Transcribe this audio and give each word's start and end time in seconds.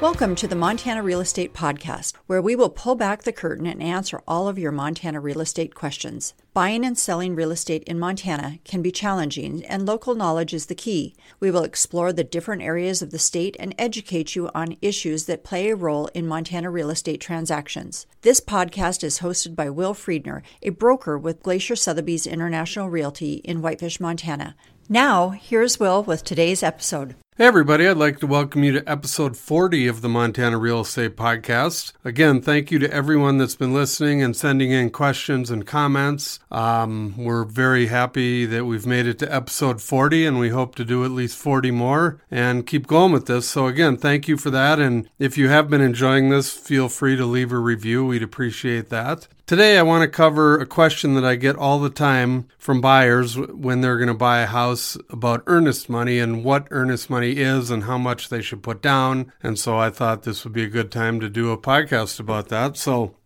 Welcome 0.00 0.34
to 0.36 0.48
the 0.48 0.56
Montana 0.56 1.02
Real 1.02 1.20
Estate 1.20 1.52
Podcast, 1.52 2.14
where 2.26 2.40
we 2.40 2.56
will 2.56 2.70
pull 2.70 2.94
back 2.94 3.22
the 3.22 3.34
curtain 3.34 3.66
and 3.66 3.82
answer 3.82 4.22
all 4.26 4.48
of 4.48 4.58
your 4.58 4.72
Montana 4.72 5.20
real 5.20 5.42
estate 5.42 5.74
questions. 5.74 6.32
Buying 6.54 6.86
and 6.86 6.98
selling 6.98 7.34
real 7.34 7.50
estate 7.50 7.84
in 7.84 7.98
Montana 7.98 8.60
can 8.64 8.80
be 8.80 8.90
challenging, 8.90 9.62
and 9.66 9.84
local 9.84 10.14
knowledge 10.14 10.54
is 10.54 10.66
the 10.66 10.74
key. 10.74 11.14
We 11.38 11.50
will 11.50 11.64
explore 11.64 12.14
the 12.14 12.24
different 12.24 12.62
areas 12.62 13.02
of 13.02 13.10
the 13.10 13.18
state 13.18 13.56
and 13.60 13.74
educate 13.76 14.34
you 14.34 14.48
on 14.54 14.78
issues 14.80 15.26
that 15.26 15.44
play 15.44 15.68
a 15.68 15.76
role 15.76 16.06
in 16.14 16.26
Montana 16.26 16.70
real 16.70 16.88
estate 16.88 17.20
transactions. 17.20 18.06
This 18.22 18.40
podcast 18.40 19.04
is 19.04 19.20
hosted 19.20 19.54
by 19.54 19.68
Will 19.68 19.92
Friedner, 19.92 20.40
a 20.62 20.70
broker 20.70 21.18
with 21.18 21.42
Glacier 21.42 21.76
Sotheby's 21.76 22.26
International 22.26 22.88
Realty 22.88 23.34
in 23.44 23.60
Whitefish, 23.60 24.00
Montana. 24.00 24.56
Now, 24.88 25.28
here's 25.28 25.78
Will 25.78 26.02
with 26.02 26.24
today's 26.24 26.62
episode. 26.62 27.16
Hey, 27.40 27.46
everybody, 27.46 27.88
I'd 27.88 27.96
like 27.96 28.18
to 28.18 28.26
welcome 28.26 28.64
you 28.64 28.72
to 28.72 28.86
episode 28.86 29.34
40 29.34 29.86
of 29.86 30.02
the 30.02 30.10
Montana 30.10 30.58
Real 30.58 30.82
Estate 30.82 31.16
Podcast. 31.16 31.94
Again, 32.04 32.42
thank 32.42 32.70
you 32.70 32.78
to 32.78 32.92
everyone 32.92 33.38
that's 33.38 33.56
been 33.56 33.72
listening 33.72 34.22
and 34.22 34.36
sending 34.36 34.72
in 34.72 34.90
questions 34.90 35.50
and 35.50 35.66
comments. 35.66 36.40
Um, 36.50 37.14
we're 37.16 37.44
very 37.44 37.86
happy 37.86 38.44
that 38.44 38.66
we've 38.66 38.84
made 38.84 39.06
it 39.06 39.18
to 39.20 39.34
episode 39.34 39.80
40, 39.80 40.26
and 40.26 40.38
we 40.38 40.50
hope 40.50 40.74
to 40.74 40.84
do 40.84 41.02
at 41.02 41.12
least 41.12 41.38
40 41.38 41.70
more 41.70 42.20
and 42.30 42.66
keep 42.66 42.86
going 42.86 43.10
with 43.10 43.24
this. 43.24 43.48
So, 43.48 43.68
again, 43.68 43.96
thank 43.96 44.28
you 44.28 44.36
for 44.36 44.50
that. 44.50 44.78
And 44.78 45.08
if 45.18 45.38
you 45.38 45.48
have 45.48 45.70
been 45.70 45.80
enjoying 45.80 46.28
this, 46.28 46.52
feel 46.52 46.90
free 46.90 47.16
to 47.16 47.24
leave 47.24 47.52
a 47.52 47.58
review. 47.58 48.04
We'd 48.04 48.22
appreciate 48.22 48.90
that. 48.90 49.28
Today, 49.50 49.78
I 49.78 49.82
want 49.82 50.02
to 50.02 50.08
cover 50.08 50.60
a 50.60 50.64
question 50.64 51.14
that 51.14 51.24
I 51.24 51.34
get 51.34 51.56
all 51.56 51.80
the 51.80 51.90
time 51.90 52.46
from 52.56 52.80
buyers 52.80 53.36
when 53.36 53.80
they're 53.80 53.98
going 53.98 54.06
to 54.06 54.14
buy 54.14 54.42
a 54.42 54.46
house 54.46 54.96
about 55.08 55.42
earnest 55.48 55.90
money 55.90 56.20
and 56.20 56.44
what 56.44 56.68
earnest 56.70 57.10
money 57.10 57.32
is 57.32 57.68
and 57.68 57.82
how 57.82 57.98
much 57.98 58.28
they 58.28 58.42
should 58.42 58.62
put 58.62 58.80
down. 58.80 59.32
And 59.42 59.58
so 59.58 59.76
I 59.76 59.90
thought 59.90 60.22
this 60.22 60.44
would 60.44 60.52
be 60.52 60.62
a 60.62 60.68
good 60.68 60.92
time 60.92 61.18
to 61.18 61.28
do 61.28 61.50
a 61.50 61.58
podcast 61.58 62.20
about 62.20 62.48
that. 62.50 62.76
So, 62.76 63.16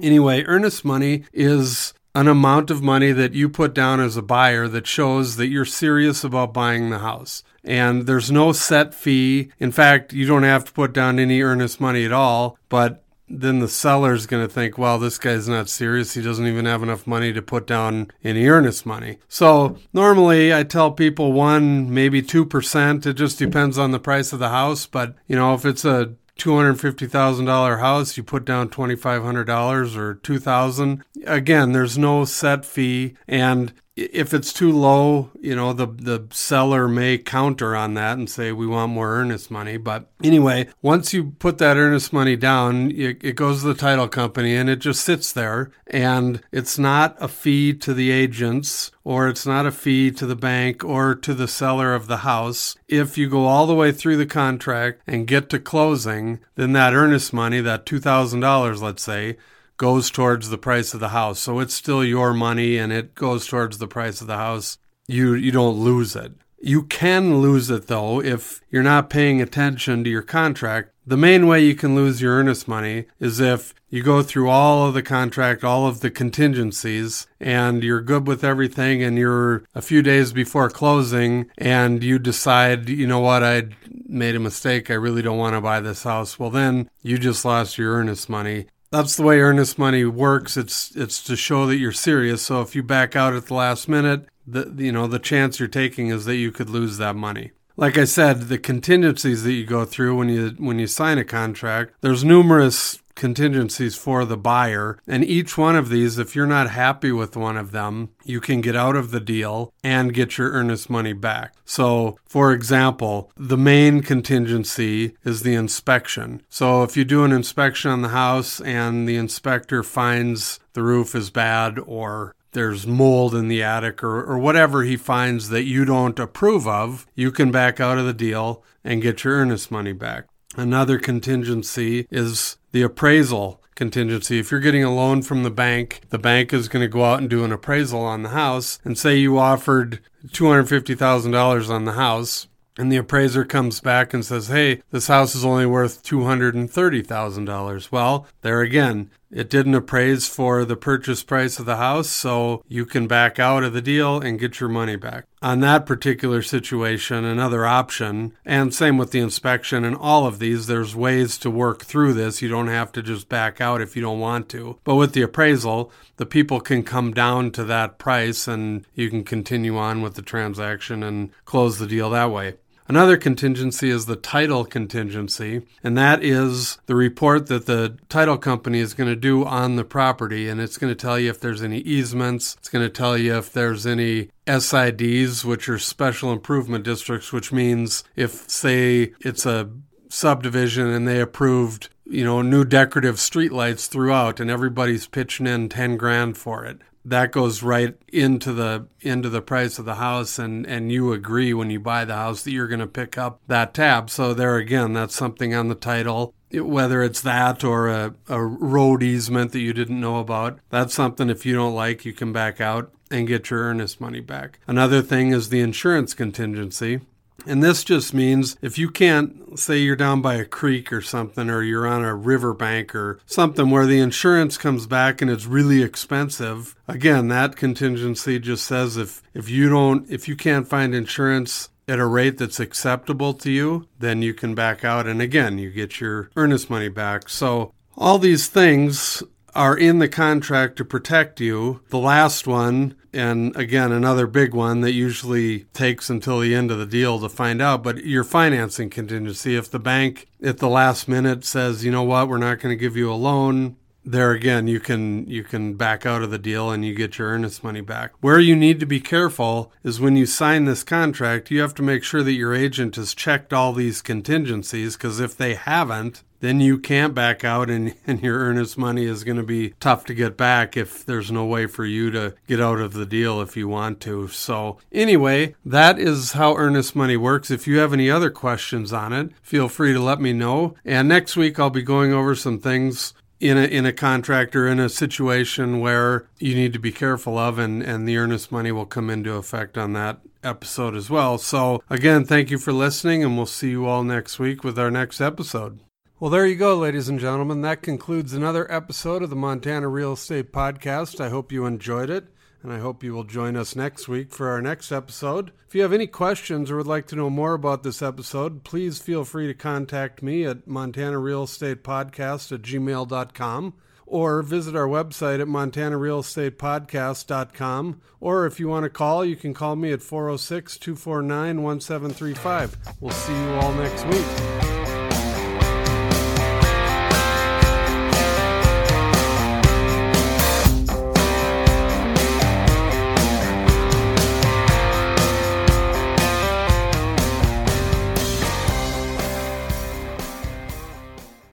anyway, 0.00 0.44
earnest 0.44 0.84
money 0.84 1.24
is 1.32 1.94
an 2.14 2.28
amount 2.28 2.70
of 2.70 2.80
money 2.80 3.10
that 3.10 3.34
you 3.34 3.48
put 3.48 3.74
down 3.74 3.98
as 3.98 4.16
a 4.16 4.22
buyer 4.22 4.68
that 4.68 4.86
shows 4.86 5.34
that 5.34 5.48
you're 5.48 5.64
serious 5.64 6.22
about 6.22 6.54
buying 6.54 6.90
the 6.90 7.00
house. 7.00 7.42
And 7.64 8.06
there's 8.06 8.30
no 8.30 8.52
set 8.52 8.94
fee. 8.94 9.50
In 9.58 9.72
fact, 9.72 10.12
you 10.12 10.28
don't 10.28 10.44
have 10.44 10.64
to 10.66 10.72
put 10.72 10.92
down 10.92 11.18
any 11.18 11.42
earnest 11.42 11.80
money 11.80 12.04
at 12.04 12.12
all, 12.12 12.56
but 12.68 13.01
then 13.32 13.60
the 13.60 13.68
seller's 13.68 14.26
going 14.26 14.46
to 14.46 14.52
think, 14.52 14.76
well, 14.76 14.98
this 14.98 15.18
guy's 15.18 15.48
not 15.48 15.68
serious. 15.68 16.14
He 16.14 16.22
doesn't 16.22 16.46
even 16.46 16.66
have 16.66 16.82
enough 16.82 17.06
money 17.06 17.32
to 17.32 17.40
put 17.40 17.66
down 17.66 18.10
any 18.22 18.46
earnest 18.46 18.84
money. 18.84 19.18
So 19.26 19.78
normally 19.92 20.52
I 20.54 20.62
tell 20.64 20.90
people 20.92 21.32
one, 21.32 21.92
maybe 21.92 22.22
2%. 22.22 23.06
It 23.06 23.14
just 23.14 23.38
depends 23.38 23.78
on 23.78 23.90
the 23.90 23.98
price 23.98 24.32
of 24.32 24.38
the 24.38 24.50
house. 24.50 24.86
But, 24.86 25.14
you 25.26 25.34
know, 25.34 25.54
if 25.54 25.64
it's 25.64 25.84
a 25.84 26.14
$250,000 26.38 27.80
house, 27.80 28.16
you 28.16 28.22
put 28.22 28.44
down 28.44 28.68
$2,500 28.68 29.96
or 29.96 30.14
2000 30.14 31.04
Again, 31.24 31.72
there's 31.72 31.96
no 31.96 32.24
set 32.24 32.64
fee. 32.64 33.14
And 33.28 33.72
if 33.94 34.32
it's 34.32 34.52
too 34.52 34.72
low, 34.72 35.30
you 35.38 35.54
know, 35.54 35.72
the, 35.74 35.86
the 35.86 36.26
seller 36.30 36.88
may 36.88 37.18
counter 37.18 37.76
on 37.76 37.92
that 37.94 38.16
and 38.16 38.28
say, 38.28 38.50
we 38.50 38.66
want 38.66 38.92
more 38.92 39.16
earnest 39.16 39.50
money. 39.50 39.76
But 39.76 40.10
anyway, 40.24 40.68
once 40.80 41.12
you 41.12 41.32
put 41.32 41.58
that 41.58 41.76
earnest 41.76 42.12
money 42.12 42.34
down, 42.34 42.90
it, 42.92 43.22
it 43.22 43.36
goes 43.36 43.60
to 43.60 43.68
the 43.68 43.74
title 43.74 44.08
company 44.08 44.56
and 44.56 44.70
it 44.70 44.76
just 44.76 45.04
sits 45.04 45.32
there. 45.32 45.72
And 45.86 46.40
it's 46.50 46.78
not 46.78 47.16
a 47.20 47.28
fee 47.28 47.74
to 47.74 47.92
the 47.92 48.10
agents 48.10 48.90
or 49.04 49.28
it's 49.28 49.44
not 49.44 49.66
a 49.66 49.72
fee 49.72 50.10
to 50.12 50.24
the 50.24 50.36
bank 50.36 50.82
or 50.82 51.14
to 51.14 51.34
the 51.34 51.48
seller 51.48 51.94
of 51.94 52.06
the 52.06 52.18
house. 52.18 52.76
If 52.88 53.18
you 53.18 53.28
go 53.28 53.44
all 53.44 53.66
the 53.66 53.74
way 53.74 53.92
through 53.92 54.16
the 54.16 54.26
contract 54.26 55.02
and 55.06 55.26
get 55.26 55.50
to 55.50 55.58
closing, 55.58 56.40
then 56.54 56.72
that 56.72 56.94
earnest 56.94 57.34
money, 57.34 57.60
that 57.60 57.84
$2,000, 57.84 58.80
let's 58.80 59.02
say, 59.02 59.36
goes 59.82 60.12
towards 60.12 60.48
the 60.48 60.56
price 60.56 60.94
of 60.94 61.00
the 61.00 61.08
house. 61.08 61.40
So 61.40 61.58
it's 61.58 61.74
still 61.74 62.04
your 62.04 62.32
money 62.32 62.78
and 62.78 62.92
it 62.92 63.16
goes 63.16 63.48
towards 63.48 63.78
the 63.78 63.88
price 63.88 64.20
of 64.20 64.28
the 64.28 64.36
house. 64.36 64.78
You 65.08 65.34
you 65.34 65.50
don't 65.50 65.74
lose 65.74 66.14
it. 66.14 66.34
You 66.60 66.84
can 66.84 67.40
lose 67.40 67.68
it 67.68 67.88
though 67.88 68.22
if 68.22 68.60
you're 68.70 68.84
not 68.84 69.10
paying 69.10 69.42
attention 69.42 70.04
to 70.04 70.10
your 70.10 70.22
contract. 70.22 70.92
The 71.04 71.16
main 71.16 71.48
way 71.48 71.64
you 71.64 71.74
can 71.74 71.96
lose 71.96 72.22
your 72.22 72.34
earnest 72.36 72.68
money 72.68 73.06
is 73.18 73.40
if 73.40 73.74
you 73.90 74.04
go 74.04 74.22
through 74.22 74.50
all 74.50 74.86
of 74.86 74.94
the 74.94 75.02
contract, 75.02 75.64
all 75.64 75.88
of 75.88 75.98
the 75.98 76.12
contingencies, 76.12 77.26
and 77.40 77.82
you're 77.82 78.00
good 78.00 78.28
with 78.28 78.44
everything, 78.44 79.02
and 79.02 79.18
you're 79.18 79.64
a 79.74 79.82
few 79.82 80.00
days 80.00 80.32
before 80.32 80.70
closing, 80.70 81.50
and 81.58 82.04
you 82.04 82.20
decide, 82.20 82.88
you 82.88 83.08
know 83.08 83.18
what, 83.18 83.42
I 83.42 83.64
made 84.06 84.36
a 84.36 84.40
mistake. 84.40 84.92
I 84.92 84.94
really 84.94 85.22
don't 85.22 85.38
want 85.38 85.56
to 85.56 85.60
buy 85.60 85.80
this 85.80 86.04
house. 86.04 86.38
Well, 86.38 86.50
then 86.50 86.88
you 87.02 87.18
just 87.18 87.44
lost 87.44 87.78
your 87.78 87.94
earnest 87.94 88.28
money 88.28 88.66
that's 88.92 89.16
the 89.16 89.22
way 89.22 89.40
earnest 89.40 89.78
money 89.78 90.04
works. 90.04 90.56
It's 90.56 90.94
it's 90.94 91.22
to 91.24 91.34
show 91.34 91.66
that 91.66 91.78
you're 91.78 91.92
serious. 91.92 92.42
So 92.42 92.60
if 92.60 92.76
you 92.76 92.82
back 92.82 93.16
out 93.16 93.34
at 93.34 93.46
the 93.46 93.54
last 93.54 93.88
minute, 93.88 94.28
the 94.46 94.72
you 94.76 94.92
know 94.92 95.08
the 95.08 95.18
chance 95.18 95.58
you're 95.58 95.68
taking 95.68 96.08
is 96.08 96.26
that 96.26 96.36
you 96.36 96.52
could 96.52 96.70
lose 96.70 96.98
that 96.98 97.16
money. 97.16 97.52
Like 97.76 97.96
I 97.96 98.04
said, 98.04 98.42
the 98.42 98.58
contingencies 98.58 99.44
that 99.44 99.52
you 99.54 99.64
go 99.64 99.86
through 99.86 100.16
when 100.16 100.28
you 100.28 100.50
when 100.58 100.78
you 100.78 100.86
sign 100.86 101.18
a 101.18 101.24
contract, 101.24 101.94
there's 102.02 102.22
numerous 102.22 103.01
contingencies 103.14 103.96
for 103.96 104.24
the 104.24 104.36
buyer. 104.36 104.98
And 105.06 105.24
each 105.24 105.58
one 105.58 105.76
of 105.76 105.88
these, 105.88 106.18
if 106.18 106.34
you're 106.34 106.46
not 106.46 106.70
happy 106.70 107.12
with 107.12 107.36
one 107.36 107.56
of 107.56 107.72
them, 107.72 108.10
you 108.24 108.40
can 108.40 108.60
get 108.60 108.76
out 108.76 108.96
of 108.96 109.10
the 109.10 109.20
deal 109.20 109.72
and 109.82 110.14
get 110.14 110.38
your 110.38 110.50
earnest 110.50 110.90
money 110.90 111.12
back. 111.12 111.54
So, 111.64 112.18
for 112.24 112.52
example, 112.52 113.30
the 113.36 113.56
main 113.56 114.02
contingency 114.02 115.16
is 115.24 115.42
the 115.42 115.54
inspection. 115.54 116.42
So, 116.48 116.82
if 116.82 116.96
you 116.96 117.04
do 117.04 117.24
an 117.24 117.32
inspection 117.32 117.90
on 117.90 118.02
the 118.02 118.08
house 118.08 118.60
and 118.60 119.08
the 119.08 119.16
inspector 119.16 119.82
finds 119.82 120.60
the 120.74 120.82
roof 120.82 121.14
is 121.14 121.30
bad 121.30 121.78
or 121.78 122.34
there's 122.52 122.86
mold 122.86 123.34
in 123.34 123.48
the 123.48 123.62
attic 123.62 124.02
or, 124.04 124.22
or 124.22 124.38
whatever 124.38 124.82
he 124.82 124.96
finds 124.96 125.48
that 125.48 125.64
you 125.64 125.84
don't 125.84 126.18
approve 126.18 126.68
of, 126.68 127.06
you 127.14 127.30
can 127.30 127.50
back 127.50 127.80
out 127.80 127.98
of 127.98 128.04
the 128.04 128.12
deal 128.12 128.62
and 128.84 129.02
get 129.02 129.24
your 129.24 129.34
earnest 129.34 129.70
money 129.70 129.92
back. 129.92 130.26
Another 130.56 130.98
contingency 130.98 132.06
is 132.10 132.56
the 132.72 132.82
appraisal 132.82 133.60
contingency. 133.74 134.38
If 134.38 134.50
you're 134.50 134.60
getting 134.60 134.84
a 134.84 134.94
loan 134.94 135.22
from 135.22 135.42
the 135.42 135.50
bank, 135.50 136.00
the 136.10 136.18
bank 136.18 136.52
is 136.52 136.68
going 136.68 136.82
to 136.82 136.88
go 136.88 137.04
out 137.04 137.20
and 137.20 137.30
do 137.30 137.44
an 137.44 137.52
appraisal 137.52 138.04
on 138.04 138.22
the 138.22 138.30
house 138.30 138.78
and 138.84 138.98
say 138.98 139.16
you 139.16 139.38
offered 139.38 140.00
$250,000 140.28 141.70
on 141.70 141.84
the 141.84 141.92
house 141.92 142.48
and 142.78 142.90
the 142.90 142.96
appraiser 142.96 143.44
comes 143.44 143.80
back 143.80 144.14
and 144.14 144.24
says, 144.24 144.48
"Hey, 144.48 144.82
this 144.90 145.08
house 145.08 145.34
is 145.34 145.44
only 145.44 145.66
worth 145.66 146.02
$230,000." 146.02 147.92
Well, 147.92 148.26
there 148.40 148.60
again, 148.62 149.10
it 149.32 149.48
didn't 149.48 149.74
appraise 149.74 150.28
for 150.28 150.64
the 150.64 150.76
purchase 150.76 151.22
price 151.22 151.58
of 151.58 151.64
the 151.64 151.78
house, 151.78 152.10
so 152.10 152.62
you 152.68 152.84
can 152.84 153.06
back 153.06 153.38
out 153.38 153.64
of 153.64 153.72
the 153.72 153.80
deal 153.80 154.20
and 154.20 154.38
get 154.38 154.60
your 154.60 154.68
money 154.68 154.96
back. 154.96 155.24
On 155.40 155.60
that 155.60 155.86
particular 155.86 156.42
situation, 156.42 157.24
another 157.24 157.66
option, 157.66 158.34
and 158.44 158.74
same 158.74 158.98
with 158.98 159.10
the 159.10 159.20
inspection 159.20 159.84
and 159.84 159.96
all 159.96 160.26
of 160.26 160.38
these, 160.38 160.66
there's 160.66 160.94
ways 160.94 161.38
to 161.38 161.50
work 161.50 161.84
through 161.84 162.12
this. 162.12 162.42
You 162.42 162.48
don't 162.48 162.68
have 162.68 162.92
to 162.92 163.02
just 163.02 163.28
back 163.28 163.60
out 163.60 163.80
if 163.80 163.96
you 163.96 164.02
don't 164.02 164.20
want 164.20 164.48
to. 164.50 164.78
But 164.84 164.96
with 164.96 165.14
the 165.14 165.22
appraisal, 165.22 165.90
the 166.18 166.26
people 166.26 166.60
can 166.60 166.82
come 166.84 167.12
down 167.12 167.50
to 167.52 167.64
that 167.64 167.98
price 167.98 168.46
and 168.46 168.86
you 168.94 169.08
can 169.08 169.24
continue 169.24 169.76
on 169.78 170.02
with 170.02 170.14
the 170.14 170.22
transaction 170.22 171.02
and 171.02 171.30
close 171.44 171.78
the 171.78 171.86
deal 171.86 172.10
that 172.10 172.30
way. 172.30 172.54
Another 172.92 173.16
contingency 173.16 173.88
is 173.88 174.04
the 174.04 174.16
title 174.16 174.66
contingency, 174.66 175.62
and 175.82 175.96
that 175.96 176.22
is 176.22 176.76
the 176.84 176.94
report 176.94 177.46
that 177.46 177.64
the 177.64 177.96
title 178.10 178.36
company 178.36 178.80
is 178.80 178.92
going 178.92 179.08
to 179.08 179.16
do 179.16 179.46
on 179.46 179.76
the 179.76 179.84
property. 179.84 180.46
And 180.46 180.60
it's 180.60 180.76
going 180.76 180.90
to 180.90 180.94
tell 180.94 181.18
you 181.18 181.30
if 181.30 181.40
there's 181.40 181.62
any 181.62 181.78
easements, 181.78 182.54
it's 182.58 182.68
going 182.68 182.84
to 182.84 182.90
tell 182.90 183.16
you 183.16 183.38
if 183.38 183.50
there's 183.50 183.86
any 183.86 184.28
SIDs, 184.46 185.42
which 185.42 185.70
are 185.70 185.78
special 185.78 186.34
improvement 186.34 186.84
districts, 186.84 187.32
which 187.32 187.50
means 187.50 188.04
if, 188.14 188.46
say, 188.50 189.14
it's 189.20 189.46
a 189.46 189.70
subdivision 190.10 190.88
and 190.88 191.08
they 191.08 191.22
approved 191.22 191.88
you 192.04 192.26
know, 192.26 192.42
new 192.42 192.62
decorative 192.62 193.14
streetlights 193.14 193.88
throughout, 193.88 194.38
and 194.38 194.50
everybody's 194.50 195.06
pitching 195.06 195.46
in 195.46 195.70
ten 195.70 195.96
grand 195.96 196.36
for 196.36 196.66
it 196.66 196.82
that 197.04 197.32
goes 197.32 197.62
right 197.62 197.96
into 198.08 198.52
the 198.52 198.86
into 199.00 199.28
the 199.28 199.42
price 199.42 199.78
of 199.78 199.84
the 199.84 199.96
house 199.96 200.38
and 200.38 200.66
and 200.66 200.92
you 200.92 201.12
agree 201.12 201.52
when 201.52 201.70
you 201.70 201.80
buy 201.80 202.04
the 202.04 202.14
house 202.14 202.42
that 202.42 202.52
you're 202.52 202.68
going 202.68 202.80
to 202.80 202.86
pick 202.86 203.18
up 203.18 203.40
that 203.46 203.74
tab. 203.74 204.10
So 204.10 204.34
there 204.34 204.56
again 204.56 204.92
that's 204.92 205.14
something 205.14 205.54
on 205.54 205.68
the 205.68 205.74
title. 205.74 206.34
Whether 206.52 207.02
it's 207.02 207.22
that 207.22 207.64
or 207.64 207.88
a, 207.88 208.14
a 208.28 208.42
road 208.42 209.02
easement 209.02 209.52
that 209.52 209.60
you 209.60 209.72
didn't 209.72 210.00
know 210.00 210.18
about 210.18 210.58
that's 210.68 210.94
something 210.94 211.30
if 211.30 211.46
you 211.46 211.54
don't 211.54 211.74
like 211.74 212.04
you 212.04 212.12
can 212.12 212.32
back 212.32 212.60
out 212.60 212.92
and 213.10 213.28
get 213.28 213.50
your 213.50 213.60
earnest 213.60 214.00
money 214.00 214.20
back. 214.20 214.58
Another 214.66 215.02
thing 215.02 215.30
is 215.30 215.48
the 215.48 215.60
insurance 215.60 216.14
contingency 216.14 217.00
and 217.46 217.62
this 217.62 217.84
just 217.84 218.14
means 218.14 218.56
if 218.62 218.78
you 218.78 218.90
can't, 218.90 219.58
say 219.58 219.78
you're 219.78 219.96
down 219.96 220.22
by 220.22 220.34
a 220.34 220.44
creek 220.44 220.92
or 220.92 221.02
something, 221.02 221.50
or 221.50 221.62
you're 221.62 221.86
on 221.86 222.04
a 222.04 222.14
riverbank 222.14 222.94
or 222.94 223.18
something 223.26 223.70
where 223.70 223.86
the 223.86 224.00
insurance 224.00 224.56
comes 224.56 224.86
back 224.86 225.20
and 225.20 225.30
it's 225.30 225.46
really 225.46 225.82
expensive, 225.82 226.74
again, 226.88 227.28
that 227.28 227.56
contingency 227.56 228.38
just 228.38 228.66
says 228.66 228.96
if, 228.96 229.22
if 229.34 229.48
you 229.48 229.68
don't, 229.68 230.10
if 230.10 230.28
you 230.28 230.36
can't 230.36 230.68
find 230.68 230.94
insurance 230.94 231.68
at 231.88 231.98
a 231.98 232.06
rate 232.06 232.38
that's 232.38 232.60
acceptable 232.60 233.34
to 233.34 233.50
you, 233.50 233.88
then 233.98 234.22
you 234.22 234.32
can 234.32 234.54
back 234.54 234.84
out. 234.84 235.06
And 235.06 235.20
again, 235.20 235.58
you 235.58 235.70
get 235.70 236.00
your 236.00 236.30
earnest 236.36 236.70
money 236.70 236.88
back. 236.88 237.28
So 237.28 237.74
all 237.96 238.18
these 238.18 238.48
things 238.48 239.22
are 239.54 239.76
in 239.76 239.98
the 239.98 240.08
contract 240.08 240.76
to 240.76 240.84
protect 240.84 241.40
you. 241.40 241.80
The 241.90 241.98
last 241.98 242.46
one, 242.46 242.94
and 243.12 243.54
again, 243.56 243.92
another 243.92 244.26
big 244.26 244.54
one 244.54 244.80
that 244.80 244.92
usually 244.92 245.64
takes 245.74 246.08
until 246.08 246.40
the 246.40 246.54
end 246.54 246.70
of 246.70 246.78
the 246.78 246.86
deal 246.86 247.20
to 247.20 247.28
find 247.28 247.60
out, 247.60 247.82
but 247.82 248.04
your 248.04 248.24
financing 248.24 248.90
contingency. 248.90 249.56
If 249.56 249.70
the 249.70 249.78
bank 249.78 250.28
at 250.42 250.58
the 250.58 250.68
last 250.68 251.08
minute 251.08 251.44
says, 251.44 251.84
you 251.84 251.90
know 251.90 252.02
what, 252.02 252.28
we're 252.28 252.38
not 252.38 252.60
going 252.60 252.76
to 252.76 252.80
give 252.80 252.96
you 252.96 253.12
a 253.12 253.14
loan, 253.14 253.76
there 254.04 254.32
again 254.32 254.66
you 254.66 254.80
can 254.80 255.26
you 255.28 255.44
can 255.44 255.74
back 255.74 256.04
out 256.04 256.22
of 256.22 256.30
the 256.30 256.38
deal 256.38 256.70
and 256.70 256.84
you 256.84 256.94
get 256.94 257.18
your 257.18 257.28
earnest 257.28 257.62
money 257.62 257.80
back. 257.80 258.12
Where 258.20 258.40
you 258.40 258.56
need 258.56 258.80
to 258.80 258.86
be 258.86 259.00
careful 259.00 259.72
is 259.84 260.00
when 260.00 260.16
you 260.16 260.26
sign 260.26 260.64
this 260.64 260.82
contract, 260.82 261.50
you 261.50 261.60
have 261.60 261.74
to 261.76 261.82
make 261.82 262.02
sure 262.02 262.22
that 262.22 262.32
your 262.32 262.54
agent 262.54 262.96
has 262.96 263.14
checked 263.14 263.52
all 263.52 263.72
these 263.72 264.02
contingencies 264.02 264.96
because 264.96 265.20
if 265.20 265.36
they 265.36 265.54
haven't, 265.54 266.22
then 266.42 266.58
you 266.58 266.76
can't 266.76 267.14
back 267.14 267.44
out 267.44 267.70
and, 267.70 267.94
and 268.06 268.20
your 268.22 268.38
earnest 268.40 268.76
money 268.76 269.04
is 269.04 269.24
going 269.24 269.38
to 269.38 269.42
be 269.42 269.70
tough 269.80 270.04
to 270.06 270.14
get 270.14 270.36
back 270.36 270.76
if 270.76 271.06
there's 271.06 271.32
no 271.32 271.46
way 271.46 271.66
for 271.66 271.86
you 271.86 272.10
to 272.10 272.34
get 272.46 272.60
out 272.60 272.80
of 272.80 272.92
the 272.92 273.06
deal 273.06 273.40
if 273.40 273.56
you 273.56 273.68
want 273.68 274.00
to. 274.00 274.28
So, 274.28 274.78
anyway, 274.90 275.54
that 275.64 275.98
is 275.98 276.32
how 276.32 276.56
earnest 276.56 276.94
money 276.94 277.16
works. 277.16 277.50
If 277.50 277.66
you 277.66 277.78
have 277.78 277.92
any 277.92 278.10
other 278.10 278.30
questions 278.30 278.92
on 278.92 279.12
it, 279.12 279.30
feel 279.40 279.68
free 279.68 279.92
to 279.92 280.00
let 280.00 280.20
me 280.20 280.32
know. 280.32 280.74
And 280.84 281.08
next 281.08 281.36
week, 281.36 281.58
I'll 281.58 281.70
be 281.70 281.82
going 281.82 282.12
over 282.12 282.34
some 282.34 282.58
things 282.58 283.14
in 283.40 283.56
a 283.56 283.64
in 283.64 283.86
a 283.86 283.92
contract 283.92 284.54
or 284.54 284.68
in 284.68 284.78
a 284.78 284.88
situation 284.88 285.80
where 285.80 286.28
you 286.38 286.54
need 286.54 286.72
to 286.72 286.78
be 286.78 286.92
careful 286.92 287.36
of 287.36 287.58
and 287.58 287.82
and 287.82 288.06
the 288.08 288.16
earnest 288.16 288.52
money 288.52 288.70
will 288.70 288.86
come 288.86 289.10
into 289.10 289.34
effect 289.34 289.76
on 289.76 289.92
that 289.94 290.20
episode 290.44 290.94
as 290.94 291.10
well. 291.10 291.38
So 291.38 291.82
again, 291.90 292.24
thank 292.24 292.50
you 292.50 292.58
for 292.58 292.72
listening 292.72 293.24
and 293.24 293.36
we'll 293.36 293.46
see 293.46 293.70
you 293.70 293.86
all 293.86 294.04
next 294.04 294.38
week 294.38 294.62
with 294.62 294.78
our 294.78 294.90
next 294.90 295.20
episode. 295.20 295.80
Well, 296.22 296.30
there 296.30 296.46
you 296.46 296.54
go, 296.54 296.76
ladies 296.76 297.08
and 297.08 297.18
gentlemen. 297.18 297.62
That 297.62 297.82
concludes 297.82 298.32
another 298.32 298.70
episode 298.70 299.24
of 299.24 299.30
the 299.30 299.34
Montana 299.34 299.88
Real 299.88 300.12
Estate 300.12 300.52
Podcast. 300.52 301.20
I 301.20 301.30
hope 301.30 301.50
you 301.50 301.66
enjoyed 301.66 302.10
it 302.10 302.26
and 302.62 302.72
I 302.72 302.78
hope 302.78 303.02
you 303.02 303.12
will 303.12 303.24
join 303.24 303.56
us 303.56 303.74
next 303.74 304.06
week 304.06 304.30
for 304.30 304.48
our 304.48 304.62
next 304.62 304.92
episode. 304.92 305.50
If 305.66 305.74
you 305.74 305.82
have 305.82 305.92
any 305.92 306.06
questions 306.06 306.70
or 306.70 306.76
would 306.76 306.86
like 306.86 307.08
to 307.08 307.16
know 307.16 307.28
more 307.28 307.54
about 307.54 307.82
this 307.82 308.02
episode, 308.02 308.62
please 308.62 309.00
feel 309.00 309.24
free 309.24 309.48
to 309.48 309.54
contact 309.54 310.22
me 310.22 310.44
at 310.44 310.68
Montana 310.68 311.18
Real 311.18 311.42
Estate 311.42 311.82
Podcast 311.82 312.52
at 312.52 312.62
gmail.com 312.62 313.74
or 314.06 314.42
visit 314.42 314.76
our 314.76 314.86
website 314.86 315.40
at 315.40 315.48
montanarealestatepodcast.com. 315.48 318.00
Or 318.20 318.46
if 318.46 318.60
you 318.60 318.68
want 318.68 318.84
to 318.84 318.90
call, 318.90 319.24
you 319.24 319.34
can 319.34 319.54
call 319.54 319.74
me 319.74 319.90
at 319.90 320.02
406 320.02 320.78
249 320.78 321.64
1735. 321.64 322.76
We'll 323.00 323.10
see 323.10 323.34
you 323.34 323.48
all 323.54 323.72
next 323.72 324.06
week. 324.06 324.24